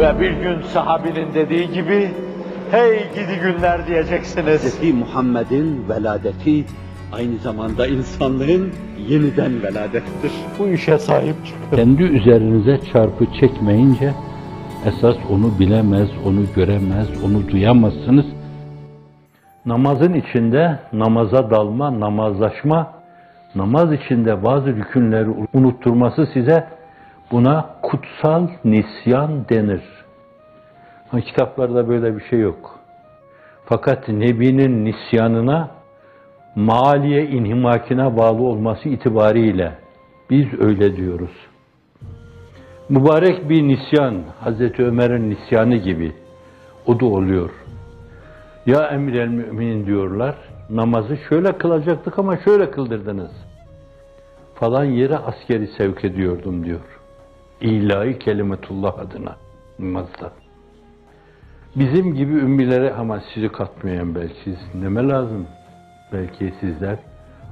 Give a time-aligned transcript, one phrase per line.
[0.00, 2.10] Ve bir gün sahabinin dediği gibi,
[2.70, 4.80] hey gidi günler diyeceksiniz.
[4.80, 4.94] Hz.
[4.94, 6.64] Muhammed'in veladeti
[7.12, 8.72] aynı zamanda insanlığın
[9.08, 10.32] yeniden veladettir.
[10.58, 11.76] Bu işe sahip çıkın.
[11.76, 14.12] Kendi üzerinize çarpı çekmeyince
[14.86, 18.26] esas onu bilemez, onu göremez, onu duyamazsınız.
[19.66, 22.92] Namazın içinde namaza dalma, namazlaşma,
[23.54, 26.66] namaz içinde bazı rükünleri unutturması size
[27.32, 29.82] buna kutsal nisyan denir.
[31.10, 32.78] Ha, kitaplarda böyle bir şey yok.
[33.64, 35.70] Fakat Nebi'nin nisyanına
[36.54, 39.72] maliye inhimakine bağlı olması itibariyle
[40.30, 41.30] biz öyle diyoruz.
[42.88, 46.12] Mübarek bir nisyan, Hazreti Ömer'in nisyanı gibi
[46.86, 47.50] o da oluyor.
[48.66, 50.34] Ya emir el müminin diyorlar,
[50.70, 53.30] namazı şöyle kılacaktık ama şöyle kıldırdınız.
[54.54, 56.99] Falan yere askeri sevk ediyordum diyor.
[57.60, 59.36] İlahi kelimetullah adına
[59.78, 60.32] namazda.
[61.76, 65.46] Bizim gibi ümmilere ama sizi katmayan belki neme lazım.
[66.12, 66.98] Belki sizler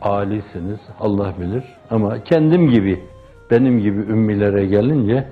[0.00, 1.64] alisiniz, Allah bilir.
[1.90, 3.04] Ama kendim gibi,
[3.50, 5.28] benim gibi ümmilere gelince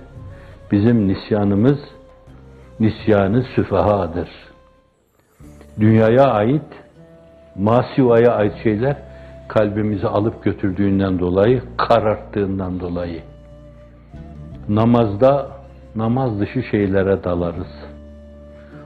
[0.72, 1.78] bizim nisyanımız
[2.80, 4.28] nisyanı süfahadır.
[5.80, 6.66] Dünyaya ait,
[7.56, 8.96] masivaya ait şeyler
[9.48, 13.22] kalbimizi alıp götürdüğünden dolayı, kararttığından dolayı.
[14.68, 15.46] Namazda
[15.96, 17.88] namaz dışı şeylere dalarız.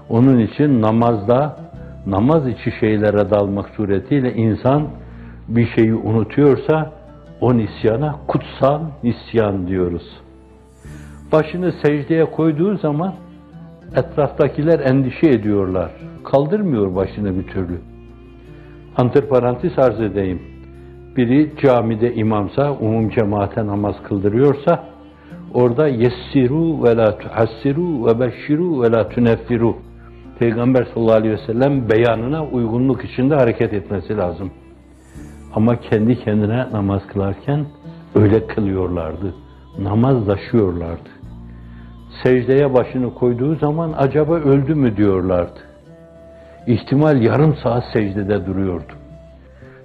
[0.09, 1.57] Onun için namazda
[2.07, 4.89] namaz içi şeylere dalmak suretiyle insan
[5.49, 6.93] bir şeyi unutuyorsa
[7.41, 10.21] o nisyana kutsal nisyan diyoruz.
[11.33, 13.15] Başını secdeye koyduğu zaman
[13.97, 15.91] etraftakiler endişe ediyorlar.
[16.25, 17.81] Kaldırmıyor başını bir türlü.
[18.97, 20.43] Antiparantez arz edeyim.
[21.17, 24.85] Biri camide imamsa, umum cemaate namaz kıldırıyorsa,
[25.55, 29.77] orada yessiru ve la tuhassiru ve beşşiru ve la tuneffiru
[30.39, 34.51] Peygamber sallallahu aleyhi ve sellem beyanına uygunluk içinde hareket etmesi lazım.
[35.55, 37.67] Ama kendi kendine namaz kılarken
[38.15, 39.35] öyle kılıyorlardı.
[39.79, 41.09] Namazlaşıyorlardı.
[42.23, 45.61] Secdeye başını koyduğu zaman acaba öldü mü diyorlardı.
[46.67, 48.93] İhtimal yarım saat secdede duruyordu.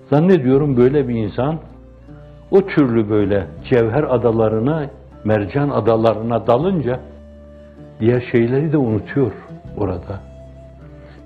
[0.09, 1.59] Zannediyorum böyle bir insan
[2.51, 4.89] o türlü böyle cevher adalarına,
[5.27, 6.99] mercan adalarına dalınca
[7.99, 9.31] diğer şeyleri de unutuyor
[9.77, 10.19] orada.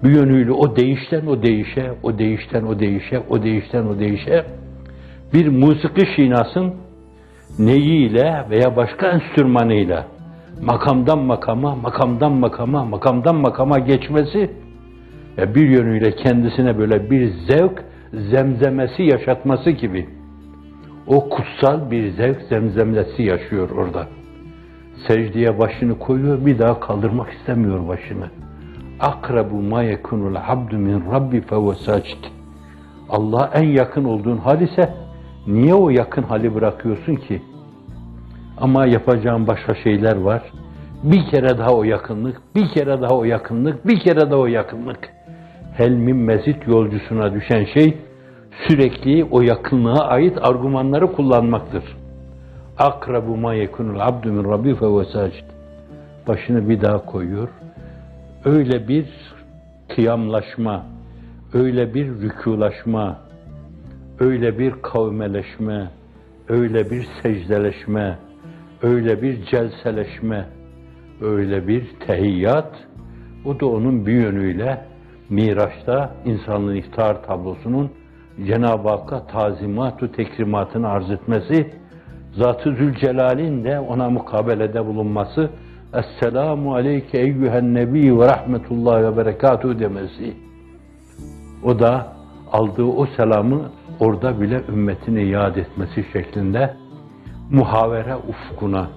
[0.03, 4.45] Bir yönüyle o değişten o değişe, o değişten o değişe, o değişten o değişe
[5.33, 6.73] bir musiki şinasın
[7.59, 10.05] neyiyle veya başka enstrümanıyla
[10.61, 14.51] makamdan makama, makamdan makama, makamdan makama geçmesi
[15.37, 17.83] bir yönüyle kendisine böyle bir zevk
[18.13, 20.20] zemzemesi yaşatması gibi
[21.07, 24.07] o kutsal bir zevk zemzemlesi yaşıyor orada.
[25.07, 28.29] Secdeye başını koyuyor, bir daha kaldırmak istemiyor başını
[29.01, 32.23] akrabu ma yekunul abdu min rabbi fehuve sacid.
[33.09, 34.93] Allah en yakın olduğun hal ise
[35.47, 37.41] niye o yakın hali bırakıyorsun ki?
[38.57, 40.41] Ama yapacağın başka şeyler var.
[41.03, 45.09] Bir kere daha o yakınlık, bir kere daha o yakınlık, bir kere daha o yakınlık.
[45.77, 47.97] Helmin mezit yolcusuna düşen şey
[48.67, 51.83] sürekli o yakınlığa ait argümanları kullanmaktır.
[52.77, 54.75] Akrabu ma yekunul abdu min rabbi
[55.13, 55.45] sacid.
[56.27, 57.49] Başını bir daha koyuyor
[58.45, 59.05] öyle bir
[59.95, 60.85] kıyamlaşma,
[61.53, 63.19] öyle bir rükulaşma,
[64.19, 65.91] öyle bir kavmeleşme,
[66.49, 68.17] öyle bir secdeleşme,
[68.81, 70.45] öyle bir celseleşme,
[71.21, 72.73] öyle bir tehiyyat,
[73.45, 74.85] o da onun bir yönüyle
[75.29, 77.91] Miraç'ta insanlığın iftar tablosunun
[78.45, 81.73] Cenab-ı Hakk'a tazimatu tekrimatını arz etmesi,
[82.33, 85.49] Zat-ı Zülcelal'in de ona mukabelede bulunması,
[85.93, 90.33] Esselamu aleyke eyyühen nebi ve rahmetullahi ve berekatuhu demesi.
[91.63, 92.07] O da
[92.51, 93.61] aldığı o selamı
[93.99, 96.73] orada bile ümmetini yad etmesi şeklinde
[97.51, 98.87] muhavere ufkuna,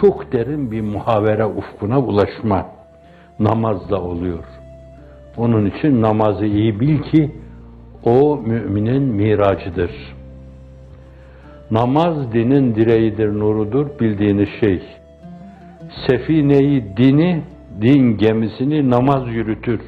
[0.00, 2.66] çok derin bir muhavere ufkuna ulaşma
[3.38, 4.44] namazla oluyor.
[5.36, 7.34] Onun için namazı iyi bil ki
[8.04, 9.90] o müminin miracıdır.
[11.70, 14.82] Namaz dinin direğidir, nurudur bildiğiniz şey
[16.06, 17.42] sefineyi dini,
[17.80, 19.80] din gemisini namaz yürütür.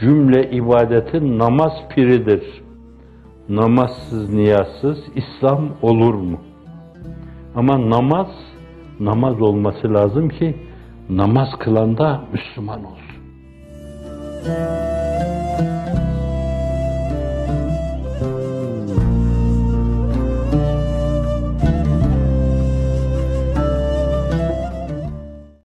[0.00, 2.42] Cümle ibadetin namaz piridir.
[3.48, 6.40] Namazsız, niyazsız İslam olur mu?
[7.56, 8.28] Ama namaz,
[9.00, 10.56] namaz olması lazım ki
[11.10, 13.14] namaz kılan da Müslüman olsun.